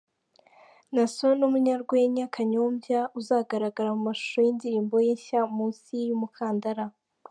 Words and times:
Naason 0.93 1.33
n'munyarwenya 1.39 2.25
Kanyombya 2.35 2.99
uzagaragara 3.19 3.89
mu 3.95 4.01
mashusho 4.07 4.39
y'indirimbo 4.45 4.95
ye 5.05 5.11
nshya 5.17 5.41
Munsi 5.55 5.93
y'umukandara. 6.07 6.83